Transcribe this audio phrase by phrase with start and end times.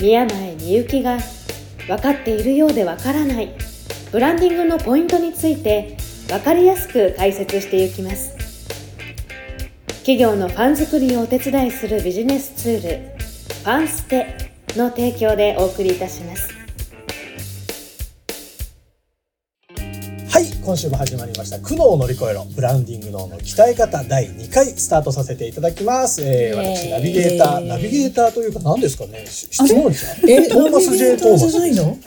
[0.00, 1.18] 宮前みゆきが
[1.86, 3.54] 分かっているようで分からない。
[4.10, 8.34] ブランディングのポイントについて分かりやすく解説していきます。
[9.98, 14.34] 企業のファン作りをお手伝いするビジネスツールファンステ
[14.74, 16.49] の提供でお送りいたします。
[20.70, 21.58] 今週も始まりました。
[21.58, 22.44] 苦悩を乗り越えろ。
[22.44, 29.26] ブランディング脳の鍛え方第2回スタートさせていただきます、えー、私ナビゲーターナビゲーターというか何ですかね？
[29.26, 30.06] し質問者。
[30.28, 31.98] え、トーマス J トーマスじゃないの？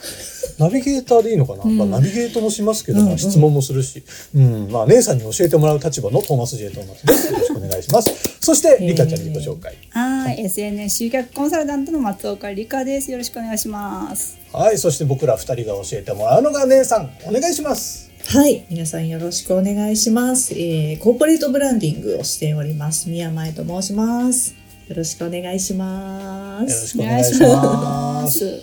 [0.60, 1.78] ナビゲーターでいいのかな、ん。
[1.78, 3.10] まあ、ナビゲートもしますけど、うんうん。
[3.10, 4.02] まあ、質問もするし、
[4.34, 7.34] うん、まあ、姉さんに教えてもらう立場のトーマス J トーマスです。
[7.34, 8.10] よろしくお願いします。
[8.40, 9.76] そして、リカちゃんにご紹介。
[9.90, 13.12] はい、SNS 集客コンサルタントの松岡理香です。
[13.12, 14.40] よろしくお願いします。
[14.54, 18.13] はい、そして僕ら二人が教えてもらうのが姉さん、お願いします。
[18.34, 20.56] はい、皆さんよろしくお願いします。
[20.56, 23.08] えー、コーポレートブランディングをしております。
[23.08, 24.56] 宮前と申します。
[24.88, 26.68] よろしくお願いします。
[26.68, 28.60] よろしくお願いします。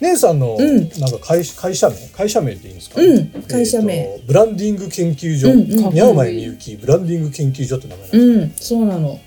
[0.00, 0.88] 姉さんの、うん。
[0.98, 1.96] なんか会会社名？
[2.16, 3.28] 会社名でいいんですか、うん。
[3.42, 4.22] 会社名。
[4.26, 5.92] ブランディング研究所、うんうん。
[5.92, 6.76] 宮前みゆき。
[6.76, 9.16] ブランディング研究所って名前なんですうん、そうなの。
[9.16, 9.20] か、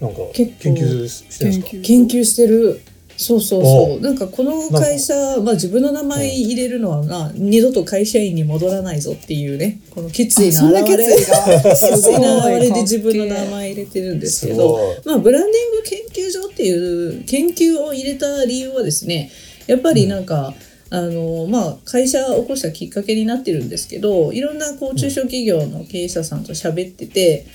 [0.00, 1.80] なんか研究してるんですか？
[1.80, 2.80] 研究してる。
[3.16, 4.00] そうそうおそう。
[4.00, 11.06] なんかこの会社、まあ自分の名前入れるのはな、二度と会社員に戻らないぞっていうね、この決意の表れ。
[11.06, 13.64] が決意の表れで自分の名前。
[13.64, 19.30] 前入れてるんですけすど、まあ、ブランディング研究所っていう研究を入れた理由はですね
[19.66, 20.54] やっぱりなんか、
[20.90, 27.46] あのまあ、会社を起こしたきっかけになってるんですけどいろんなこう中小企業の経営者さんと喋ってて、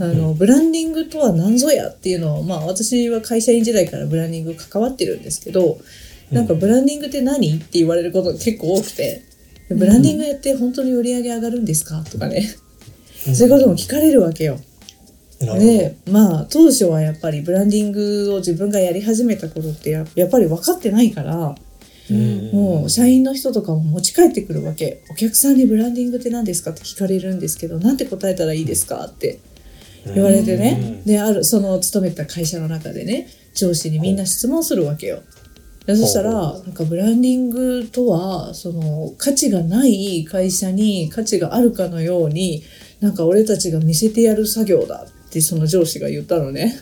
[0.00, 5.78] あのブランディングとは何ぞやっていうのを、まあ、私は会社員時代からブランディング関わってるんですけど
[6.30, 9.22] なんかブランディングって何って言われることが結構多くて
[9.68, 12.02] でブランディングやって本当に売り上げ上がるんですか？
[12.10, 12.42] とかね、
[13.34, 14.58] そういうことも聞かれるわけよ。
[15.40, 21.54] でまあ当初はやっぱりブランディングを自分がやり始めた頃ってややっぱり分かってないから、
[22.10, 22.50] うん。
[22.52, 25.02] もう社員の人とかも持ち帰ってくるわけ。
[25.10, 29.38] お客さんにブランディングって何ですかって聞かれるんですけどなんて答えたらいいですかって
[30.12, 35.22] 言われてね、であるその勤めてた会社の中でね上司にみんな質問するわけよ。
[35.86, 42.62] でそしたらなんかブランディングとはその価値がない会社に価値があるかのように
[43.00, 46.80] なんか俺たちが見せてやる作業だってその上司が言ったのね。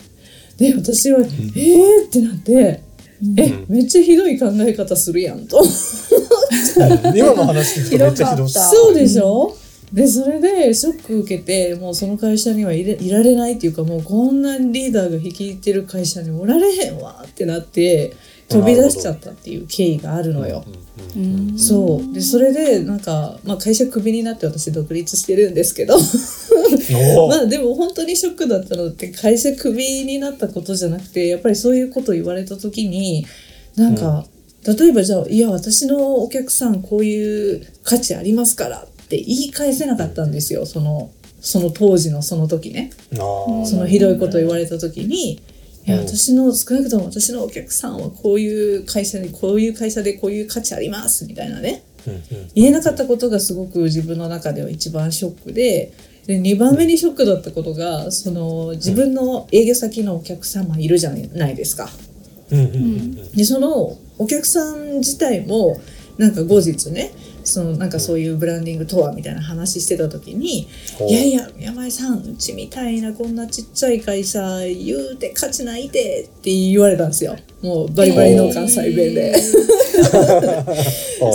[0.57, 2.83] で私は「えー!」ってなって
[3.37, 5.63] 「えめっちゃひどい考え方するやん」と。
[7.15, 9.57] 今の話聞くとめっちゃひどそうでしょ、
[9.93, 18.17] でそれでショック受けてもうその会社にはいれいられないっていうかもうこんなリーダーが率いてる会社におられへんわってなって
[18.49, 20.65] 飛び出しちゃったっていう経緯があるのよ。
[21.17, 22.15] うんそう。
[22.15, 25.97] でそれでなんか、まあ、会社クビになって私独立してるんですけど。
[27.29, 33.27] まあでも本当にショックだったのって会社クビになったことじゃなくてやっぱりそういうこと言われた時に
[33.77, 34.27] なんか、
[34.65, 40.65] 例えばじゃあいや私のお客さんこういう価値ありますからって言い返せなかったんですよ。
[40.65, 41.11] その
[41.43, 42.91] その当時のその時ね。
[43.67, 45.33] そのひどいこと言われた時に。
[45.35, 46.07] いやうん。
[46.07, 51.83] 私の少なくとも私のお客さんはこういう会社にこういう会社でこういう価値ありますみたいなね。
[52.55, 55.93] 言えなかったことがすごく自分の中では一番ショックで。
[56.27, 61.91] で2番目にショックだったことがその自分の営業先のお客様いるじゃないですか。
[63.35, 65.81] でそのお客さん自体も
[66.19, 67.11] なんか後日ね
[67.45, 70.69] そのなんかそういうブランディングとはみたいな話してた時に
[71.09, 77.37] いやいや宮前さんうちみたいなこんなちっちゃい会社言うて価値ないでって言われたんですよ。
[77.63, 79.35] もうバリバリの関西弁で。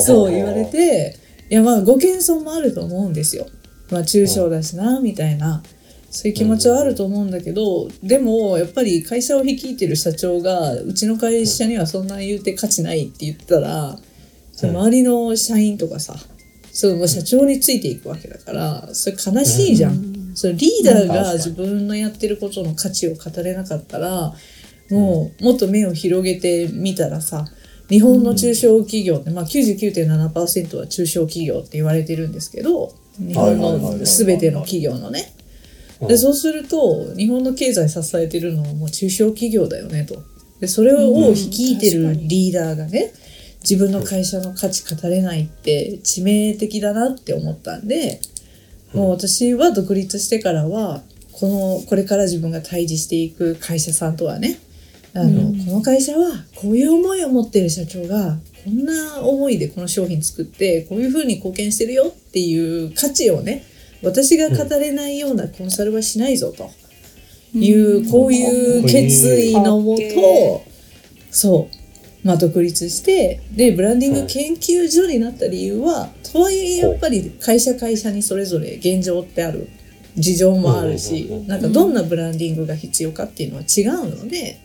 [0.06, 1.16] そう言われて
[1.50, 3.48] いやまあご謙遜もあると思うんですよ。
[3.90, 5.64] まあ中小だしなみたいな。
[6.10, 13.98] そういう気持ちはあると思うんだけど、でもやっぱり会社を率いてる社長がうちの会社にはそんな言うて価値ないって言ってたら、
[14.58, 16.16] その周りの社員とかさ
[16.74, 20.18] その社長についていくわけだからそれ悲しいじゃん。
[20.36, 24.34] そのリーダーが自分のやってることの価値を語れなかったら
[24.92, 27.46] もうもっと目を広げてみたらさ
[27.90, 35.34] 日本の中小企業って、まあ、99.7%は中小企業って言われてるんですけど日本の全ての企業のね。
[36.02, 40.22] でそうすると日本の経済支えてるのはもう中小企業だよねと。
[40.60, 43.14] でそれを率いてるリーダーがね、
[43.70, 48.22] 自分の会社の価値語れないって致命的だなって思ったんで、
[48.94, 51.02] もう私は独立してからは、
[51.34, 54.58] この、これから自分が対峙していく会社さんとはね、
[55.14, 63.66] あの、この会社はこういう思いを持ってる社長が、こんな思いでこの商品作って、こういうふうに貢献してるよっていう価値をね、
[64.02, 66.72] 私が語れないようなコンサルはしないぞと。
[67.54, 70.64] いう、こういう決意のもと、
[71.32, 71.77] そう、
[72.28, 79.70] まあ独立して、で、ブランディング研究所になった理由は、とはいえやっぱり会社会社にそれぞれ現状ってある。
[80.18, 84.60] 事情もあるしなんかどんなブランディングが必要かっていうのは違うので、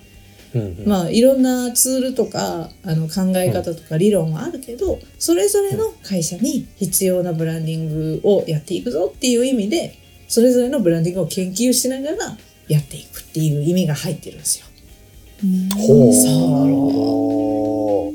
[0.86, 9.94] まあいろんなツールとかあの考え方とか理論はあるけど、それぞれの会社に必要なブランディングをやっていくぞっていう意味で
[10.26, 12.16] それぞれのブランディングを研究しながら
[12.68, 14.66] やっていくっていう意味が入ってるんですよ。
[15.76, 18.12] ほうそうなるほ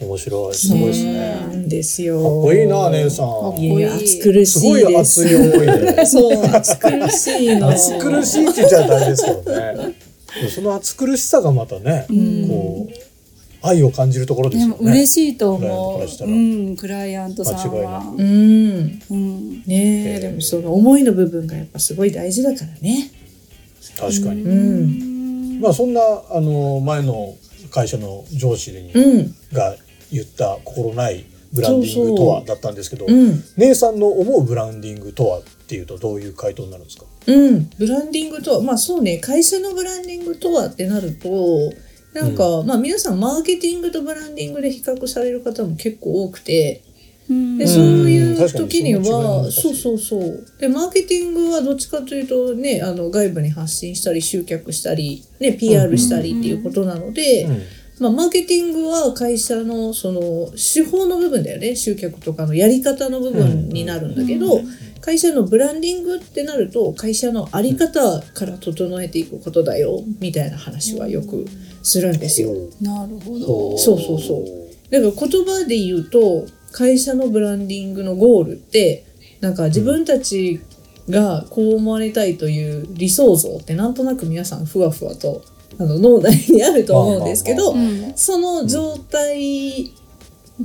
[0.00, 2.20] ど面白いすごいですねなんですよ。
[2.20, 4.96] かっこいいな姉さんいやいや暑苦しいすごい。
[4.96, 7.70] 熱い思いでそう暑苦しいの。
[7.70, 9.94] 暑苦しいって言っちゃダメですけどね
[10.54, 12.92] その暑苦しさがまたね、んこう
[13.66, 16.00] 愛を感じるところですでよねも嬉しいと思う。
[16.00, 18.00] らうん、クライアントさん間違いなは。
[18.00, 19.00] うん。
[19.10, 19.52] うん。
[19.62, 23.10] ねえ、えーでもその思いの部分がやっぱすごい大事だからね。
[23.98, 25.13] 確かに、うん。
[25.60, 27.34] まあそんなあの前の
[27.70, 29.34] 会社の上司に、うん。
[29.52, 29.76] が
[30.12, 33.42] 言った心ないブランディングとはだったんですけどうん。
[33.56, 37.04] 姉さんの思うブランディングとはっていうとどういう回答になるんですか？
[37.26, 41.72] うん、ブランディングとは、まあそうね、会社のブランディングとはってなると、
[42.12, 46.93] なんか、まあ皆さんマーケティングとブランディングで比較される方も結構多くて、うん
[47.28, 47.68] で、ん。
[47.68, 50.44] そういう時にはそうそうそう。
[50.58, 57.62] で、マーケティングはどっちかというとね、あの外部に発信したり、集客したり、ね、PR したりっていうことなので、うん。
[58.00, 61.76] まあ、マーケティングは会社のその手法の部分だよね。
[61.76, 64.60] 集客とかのやり方の部分になるんだけど、
[65.00, 71.44] 会社のブランディングってなると会社の在り方から整えていくことだよみたいな話はよく
[71.82, 72.54] するんですよ。
[72.80, 73.78] なるほど。
[73.78, 74.90] そうそうそう。
[74.90, 79.06] だから言葉で言うと会社のブランディングのゴールって
[79.40, 80.60] なんか自分たち
[81.08, 85.44] がこう思われたいという理想像ってなんとなく皆さんふわふわと
[85.78, 88.12] あの脳内にあると思うんですけど、うん。
[88.16, 89.92] その状態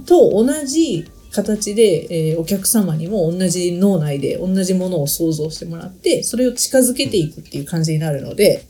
[0.07, 8.65] と同じ形で、えーお客様にも同じ脳内で同じものを想像してもらってそれを近づけていくっていう感じになるので、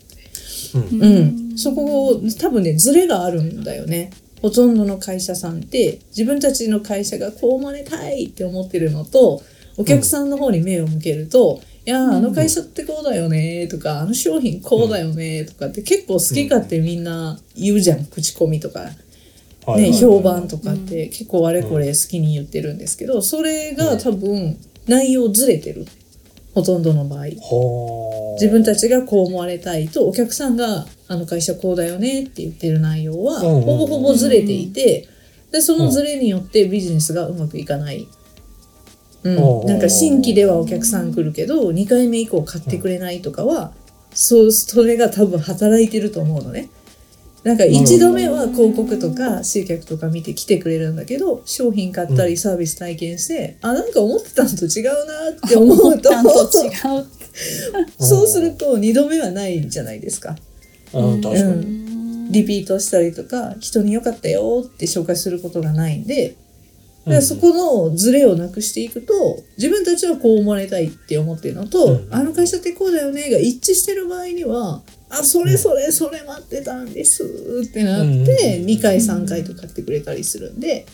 [0.74, 4.10] うんうん、そこを多分ねズレがあるんだよね。
[4.42, 9.42] ほとんどの会社さんって自分たちの会社がこう思われたいって思ってるのと
[9.76, 18.90] お客さんの方に目を向けると、いやーあの会社ってこうだよねとか、あの商品こうだよねとかって結構好き勝手みんな言うじゃん、口コミとか、
[19.76, 25.86] ね、評判とかって結構あれこれ好きに言ってるんですけどそれが多分内容ずれてる。
[26.54, 27.26] ほとんどの場合。
[28.40, 35.08] はあ自分たちがこう思われたいとお客さんがあの会社こうだよねって言ってる内容はうんうんほぼほぼずれていて
[35.50, 38.06] でそのずれによってビジネスがうまくいかない。
[39.22, 43.72] ううんん、なんか新規ではお客さん来るけど2回目以降買ってくれないとかは
[44.14, 46.70] そうそれが多分働いてると思うのね。
[47.42, 56.68] なんか1度目は広告とか集客とか見て来てくれるんだけど商品買ったりサービス体験して、あなんか思ってたのと違うなって思うとちゃんと違
[57.00, 57.19] う。
[57.98, 60.36] そうすると2度目はないじゃないですか。
[60.92, 61.20] うん。
[61.20, 62.32] 確かうにん。
[62.32, 66.36] リピートしたりとか人に良かったよって紹介することがないんで
[67.04, 67.52] だからそこ
[67.88, 72.08] のズレをなくしていくと自分たちはこう思われたいって思ってるのと、うん。
[72.10, 77.24] あの会社ってこうだよねが一致してる場合にはあそれそれそれ待ってたんです
[77.64, 78.66] ってなってうん。
[78.66, 80.86] 2回3回と買ってくれたりするんで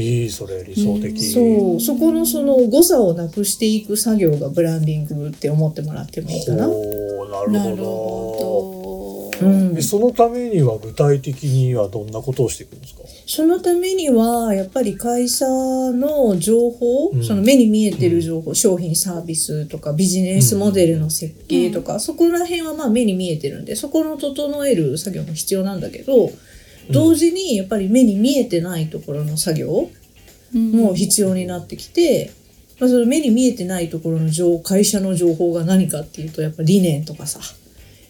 [0.00, 1.20] いいそれ理想的。
[1.22, 1.80] そう。
[1.80, 6.66] そこのその誤差をなくしていく作業がブランディングって思ってもらってもいいかな。
[6.66, 9.46] ほうななるるほほど。
[9.46, 9.82] うん。
[9.82, 13.00] そのためには具体的にはどんなことをしていくんですか？
[13.26, 17.24] そのためにはやっぱり会社の情報、うん。
[17.24, 26.30] その目に見えてる情報、商品サービスとかビジネスモデルの設計とか、そこら辺はまあ目に見えてるんでそこの整える作業も必要なんだけど
[26.90, 29.90] 同時にやっぱり目に見えてないところの作業
[30.52, 32.32] も必要になってきて、
[32.78, 37.40] まあ、その目に見えてないところの情会社の情報が何かっていうとやっぱ理念とかさ、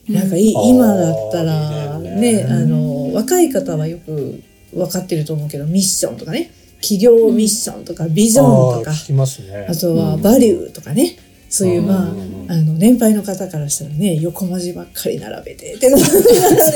[0.09, 2.45] なんかい今だったら理ね念ね。
[2.53, 4.43] あの若い方はよく
[4.73, 6.53] 分かってると思うけどミッションとかね。
[6.83, 9.67] 企業ミッションとかビジョンとか、あー聞きますね。
[9.69, 11.17] あとはバリューとかね、
[11.49, 16.05] そういうまあうんあの年配の方からしたらね横文字ばっかり並べてってなら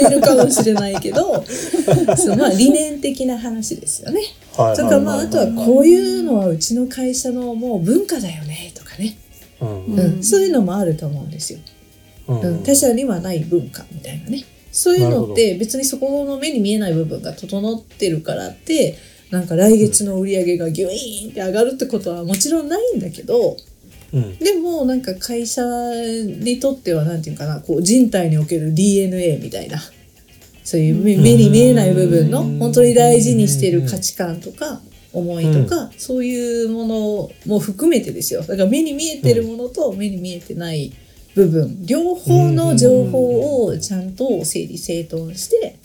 [0.08, 1.44] れるかもしれないけど
[2.16, 4.20] そうまあ理念的な話ですよね。
[4.56, 9.16] はいそれからまああとはこういうのはうちの会社のもう文化だよねとかね、
[9.60, 10.00] うんうん。
[10.00, 10.22] うん。
[10.22, 11.60] そういうのもあると思うんですよ。
[12.28, 14.44] うんうん、他社にはない文化みたいなね。
[14.72, 18.96] そういうのって別にそこの目に見えない部分が整ってるからって
[19.30, 23.56] なんか来月の売り上げがギュイーンって上がるってことはもちろんないんだけど
[24.12, 24.38] うん。
[24.38, 29.78] でもなんか会社にとってはなんていうかなこう人体における DNA みたいな。
[30.62, 32.58] そういう目目に見えない部分のうん。
[32.58, 34.80] 本当に大事にしてる価値観とか
[35.12, 38.42] 思いとか、そういうものも含めてですよ。
[38.42, 40.92] だから目に見えてるものと目に見えてない
[41.34, 41.84] 部分。
[41.86, 45.76] 両方の情報をちゃんと整理整頓して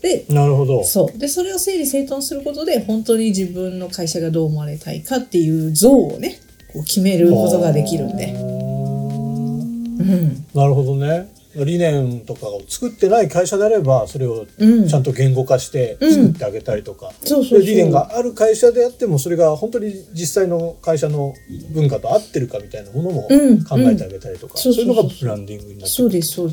[0.00, 0.84] でなるほど。
[0.84, 1.18] そう。
[1.18, 6.40] でそれを整理整頓することで本当に自分の会社がどう思われたいかっていう像をね
[6.72, 8.32] こう決めることができるんで。
[8.32, 11.28] うんなるほどね
[11.64, 14.88] 理念とかを作ってない会社であればそれをうん。
[14.88, 16.12] ちゃんと言語化してうん。
[16.12, 21.34] 作ってあげたりとか、そう理念がある会社であってもそれが本当に実際の会社の
[21.70, 23.64] 文化と合ってるかみたいなものもうん。
[23.64, 24.60] 考えてあげたりとか、うん。
[24.60, 26.50] そういうのがブランディングになってそうですそう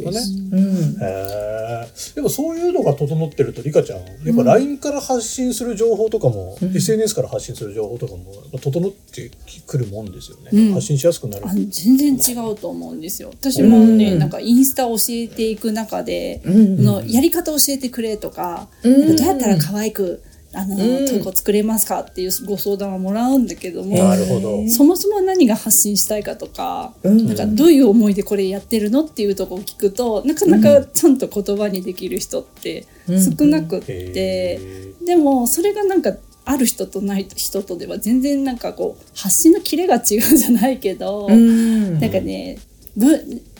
[2.15, 6.75] でもそういうのが整ってるとリカちゃんやっぱ LINE から発信する情報とかも、うん。
[6.75, 9.31] SNS から発信する情報とかも整って
[9.65, 10.73] くるもんですよね、うん。
[10.73, 11.45] 発信しやすくなる。
[11.69, 13.29] 全然違うと思うんですよ。
[13.29, 14.19] 私もね、うん。
[14.19, 19.07] なんかインスタ教えていく中で、うんのやり方教えてくれとか、うん。
[19.07, 20.21] なんかどうやったら可愛く
[20.53, 21.05] あの、うん。
[21.05, 24.67] 投稿作れますかっていうご相談はもらうんだけども、なるほど。
[24.69, 27.27] そもそも何が発信したいかとか、うん。
[27.27, 35.05] なんかどういう思いでこれやってるのっていうところを聞くとなかなかちゃんと言葉にできる人って少なくって、へー。
[35.05, 36.13] でもそれがなんか
[36.45, 41.99] ある人とない人とでは全然なんかこう発信のキレが違うじゃないけど、うん。
[41.99, 42.59] なんかね
[42.95, 43.07] ぶ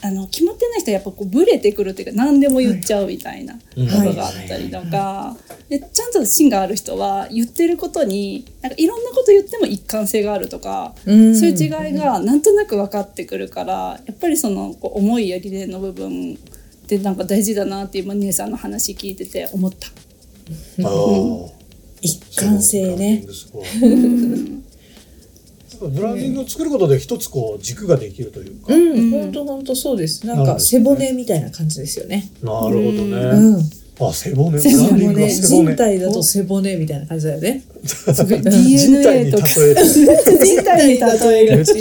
[0.06, 3.88] あの決まってない人はやっぱこうブレてくるっていうか何でも言っちゃうみたいなうん。
[3.88, 5.36] ことがあったりとか、
[5.68, 11.36] でちゃんと芯がある人は言ってることになんかいろんなこと言っても一貫性があるとか、うん。
[11.36, 19.88] そういう違いがなんとなく分かってくるからやっぱりそのこう思いや理念の部分ってなんか大事だなって今姉さんの話聞いてて思った。
[19.88, 21.56] あー。
[22.02, 23.26] 一貫性ね
[25.80, 30.26] ブランディングを作ることで一つこう軸ができるというか、うん本当本当そうです。
[30.26, 32.30] なんか背骨みたいな感じですよね。
[32.42, 33.60] なるほどね、うん。
[34.00, 34.60] あ背骨？
[34.60, 34.88] 背骨。
[34.88, 37.64] ブランディングは背人骨体だと背骨みたいな感じだよね。
[37.84, 39.86] 人体 DNA とかに例える。
[40.46, 41.74] 人体に例えめっち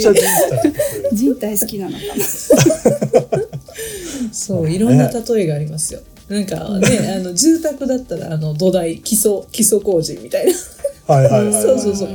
[1.13, 3.45] 人体好きなのかな。
[4.31, 5.99] そういろんな例えがありますよ。
[6.29, 10.53] なんかねあの住宅だったらあの土台基礎基礎工事みたいな
[11.07, 12.09] はいはいはい、そうそうそう。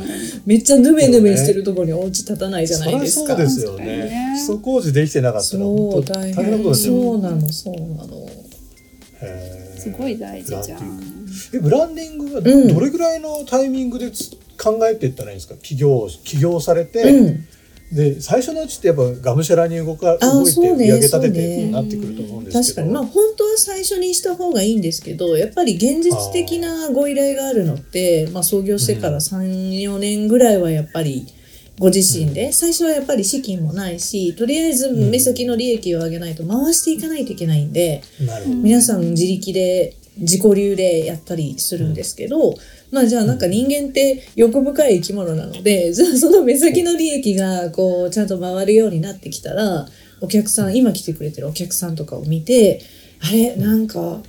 [0.47, 3.29] めっちゃヌメヌメしてるところにお家建たないじゃないですか。
[3.29, 3.85] そうですよね。
[3.87, 6.51] ね基礎工事できてなかったらそう本当大大変。
[6.53, 8.29] なことですよそうなのそうなの。
[9.79, 11.01] すごい大事じゃん。
[11.55, 12.69] えブランディングはうん。
[12.75, 15.55] どれぐらいのタイミングでつ考えていったらいいんですか？
[15.63, 17.45] 起業起業されて、うん
[17.93, 22.63] で最初のうちってやっぱがむしゃらに動かあ動いてそうね売り上げ立ててなってくると思うんですけど。
[22.63, 22.91] 確かに。
[22.91, 31.27] まあ本当は最初にした方がいいんですけどやっぱり現実的なご依頼があるのってまあ、創業してから34年ぐらいはやっぱり
[31.79, 42.55] ご自身で、最初はやっぱり資金もないしとりあえず目先の利益を上げないと回していかないといけないんで、なるほど、皆さん自力で自己流でやったりするんですけど、
[42.91, 49.87] まあじゃあなんか人間って欲深い生き物なので、じゃあその目先の利益がこうちゃんと回るようになってきたら、
[50.21, 52.83] お客さん、今来てくれてるお客さんとかを見て、
[53.23, 54.21] あれなんか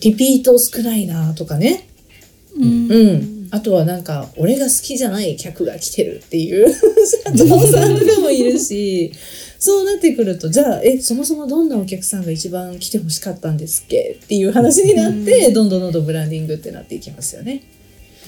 [0.00, 1.88] リピート少ないなとかね。
[2.56, 3.48] うんうん。
[3.50, 9.12] あとはなんか、俺が好きじゃない客が来てるっていう社長さんとかもいるし、
[9.58, 14.18] そうなってくると、じゃあ、え、そもそもどんなお客さんが一番来てほしかったんですっけ？
[14.22, 17.62] っていう話になって、どんどんどんどんブランディングってなっていきますよね。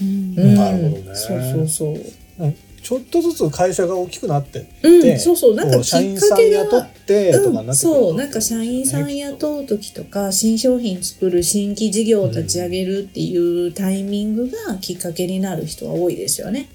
[0.01, 0.33] うん。
[0.37, 0.55] うん。
[0.55, 1.15] なるほどね。
[1.15, 2.43] そうそうそう。
[2.43, 2.55] うん。
[2.81, 6.89] ちょっとずつ会社が大きくなってって、うん、そうそう、なんかこうきっか社員さんけが雇っ。
[7.07, 16.69] てとかになってくると、そうなんか社員さん雇う時とか新商品作る新規事業を立ち上げるっていうタイミングがきっかけになる人は多いですよね。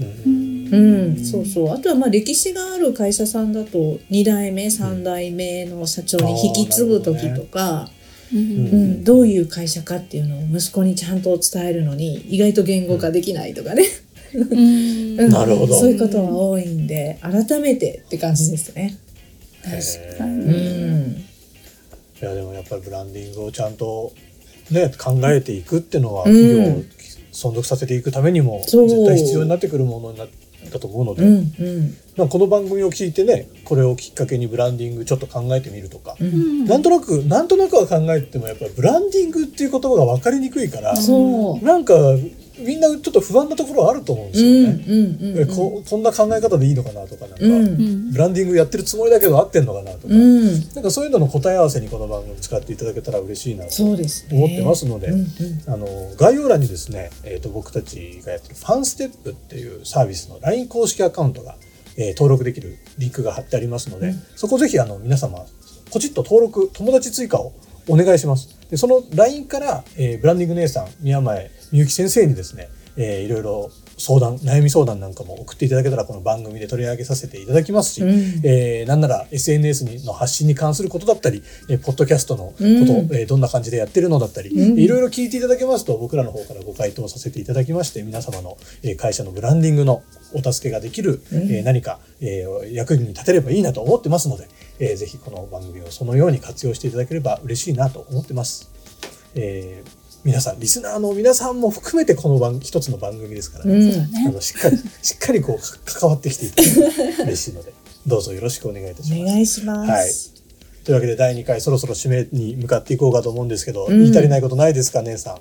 [0.00, 0.68] うん。
[0.70, 1.70] うん、そうそう。
[1.70, 7.88] あとはまあ歴史がある会社さんだと2代目3代目の社長に引き継ぐ時とか、
[8.32, 8.38] うん。
[8.38, 13.84] うんどういう会社かっていうのを息子にちゃんと伝えるのに意外と言語化できないとかね、
[14.34, 14.52] うん。
[15.20, 15.30] うん。
[15.30, 15.78] なるほど。
[15.78, 18.96] そういうことは多いんで改めてって感じですね。
[19.64, 20.24] へー。
[20.24, 21.10] ううん。
[21.12, 21.24] ん
[22.20, 24.12] いやでもやっぱりブランディングをちゃんと
[24.70, 26.34] ね考えていくっていうのはうん。
[26.34, 26.82] 企業を
[27.32, 30.26] 存続させていくためにも絶対必要になってくるものにな
[30.72, 31.96] だと思うので、うんうん。
[32.16, 36.64] まあこの番組を聞いてねこれをきっかけにブランディングちょっと考えてみるとか、うん。
[36.64, 41.94] なんとなくなんとなくは考えてもやっぱりブランディングっていう言葉が分かりにくいから、なんか
[42.58, 44.84] みんなちょっと不安なところはあると思うんですうんよね。
[44.86, 45.38] うんうん。
[45.40, 47.38] えここんな考え方でいいのかなとかなん。
[47.38, 50.44] か、うんうんブランディングやってるつもりだけど合ってんのかなとか、うん。
[50.74, 55.26] なんかそういうのの答え合わせにこの番組使っていただけたら嬉しいなと思ってますので、うんうん。
[55.66, 55.86] あの
[56.16, 61.56] 概要欄にですね、えー、と僕たちがやってるファンステップっていうサービスの LINE 公式アカウントが、
[61.96, 64.22] えー登録できるリンクが貼ってありますので、うん。
[64.36, 65.44] そこぜひあの皆様
[65.92, 67.52] ポチッと登録友達追加を
[67.88, 78.10] お願いしますでその LINE から、えーブランディング姉さん宮前みゆき先生にですね、えーいろいろ相談悩み相談なんかも送っていただけたらこの番組で取り上げさせていただきますし、うん。
[78.44, 82.68] えーなんなら SNS にの発信に関することだったり、えーポッドキャストのこと、うん。
[83.14, 84.78] えーどんな感じでやってるのだったり、うん。
[84.78, 90.02] いろいろ聞いていただけますと僕らの方からご回答させていただきまして皆様の、えー会社のブランディングの
[90.32, 91.42] お助けができる、うん。
[91.52, 98.70] えー何か、えー役に立てればいいなと思ってますので、えーぜひこの番組をそのように活用していただければ嬉しいなと思ってます。
[99.34, 103.78] えー皆さんリスナーの皆さんも含めてこの番一つの番組ですからね、う
[104.24, 104.28] ん。
[104.28, 107.72] あのしっかり しっかりこうか関わってきていただけたら嬉しいので
[108.06, 109.22] どうぞよろしくお願いいたします。
[109.22, 109.90] お願いします。
[109.90, 110.10] はい。
[110.84, 113.98] というわけで第2回そろそろ締めに向かっていこうかと思うんですけど、うん。
[113.98, 115.38] 言い足りないことないですか姉さ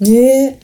[0.00, 0.04] ん？
[0.04, 0.60] ねえ。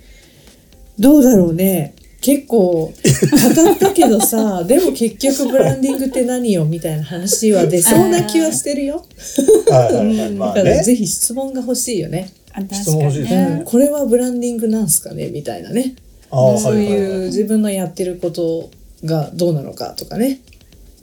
[0.98, 1.94] どうだろうね。
[2.20, 9.04] 結構語ったけどさ でも結局ブランディングって何よみたいな話は出そうな気はしてるよ。
[9.66, 9.88] だ
[10.54, 12.32] からぜひ質問が欲しいよね、
[12.70, 13.46] 質問欲しいですにね。
[13.58, 15.28] うん、これはブランディングなんすかね？
[15.28, 15.96] みたいなね。
[16.30, 17.06] あそうはいい。
[17.06, 18.70] うは自分のやってること
[19.04, 20.40] がどうなのかとかね。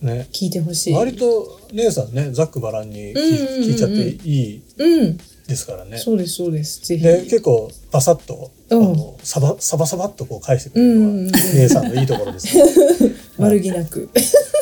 [0.01, 0.05] い。
[0.05, 0.27] ね。
[0.31, 0.93] 聞いてほしい。
[0.93, 5.17] 割と姉さんね、ざっくばらんに聞,、うんうんうんうん聞いちゃっていいうん
[5.48, 5.98] ですからね。
[5.98, 6.81] そうですそうです。
[6.81, 7.03] ぜひ。
[7.03, 8.86] で、結構バサッと、うん。
[8.86, 11.31] あのサバサバサバっとこう返してくれるのは、うんうんうん。
[11.31, 12.58] 姉さんのいいところです、
[13.38, 14.10] 悪気なく。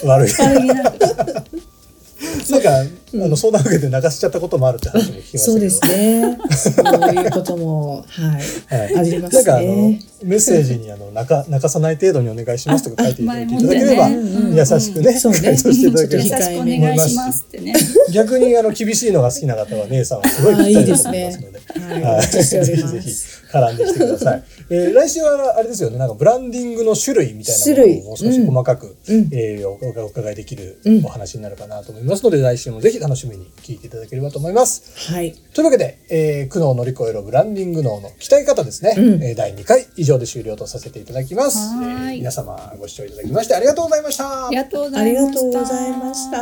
[0.04, 0.32] 悪い。
[0.32, 1.00] 悪気なく。
[2.52, 5.44] なんか、あの相談受けて泣かしちゃったこともあるって話も聞きましたけど。
[5.44, 6.38] そうですね。
[6.52, 6.70] そ
[7.10, 8.40] ういうこともは
[8.74, 8.76] い。
[8.76, 14.18] はい、ありますなんかあのねメッセージにあの泣か 泣かさない程度にお願いしますとか書いていただければ、ね。
[14.56, 17.74] 優しくね、そうね回答していただけ優るとしくお願いしますってね。
[18.14, 21.60] 逆にあの厳しいのが好きな方は姉さんはすごいぴったりだと思いますので。
[22.06, 22.28] はい。
[22.28, 23.10] ぜひぜひ
[23.52, 24.44] 絡んできてください。
[24.72, 29.30] えー来週はあれですよね、なんかブランディングの種類みたいなものをもう少し細かく、うん。
[29.32, 34.84] えーおお伺いできるうんお話になるかなと思いますので、来週もぜひ楽しみに聞いていただければと思います。
[35.12, 35.36] はい。
[35.54, 39.24] というわけで、えー苦悩を乗り越えるブランディング脳の鍛え方ですね、うん。
[39.24, 41.60] えー第2回以上で終了とさせていただきます。
[41.84, 44.48] えー皆様ご視聴いただきましてありがとうございました。
[44.48, 46.40] ありがとうござありいましたがとうございました。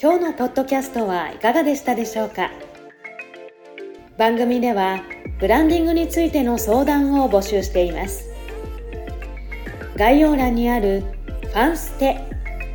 [0.00, 2.50] 今日のポッドキャストはいかがでしたでしょうか？
[4.18, 5.00] 番組では
[5.40, 8.28] ブランディングについての相談を募集しています
[9.96, 11.02] 概要欄にある
[11.42, 12.20] 「ファンステ」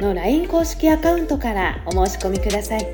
[0.02, 2.86] の LINE 公式アカウントからお申し込みください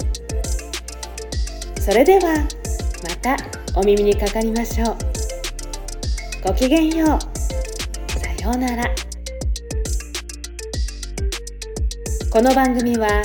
[1.86, 2.38] それでは
[3.04, 3.38] また
[3.80, 4.98] お耳にかかりましょう。
[6.44, 7.20] ごきげんよう。
[8.10, 8.84] さようなら。
[12.34, 13.22] この番組は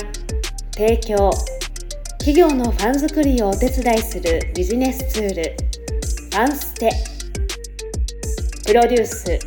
[0.75, 1.31] 提供
[2.19, 6.91] 企業のファン作りをお手伝いするビジネスツールファンステ。
[8.67, 9.39] プロデュース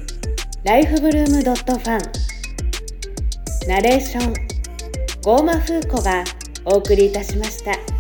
[0.65, 3.69] ライフブルームドットファン。
[3.69, 4.35] ナレーション
[5.23, 6.25] ゴーマフーコが
[6.65, 7.94] お送りいたしました。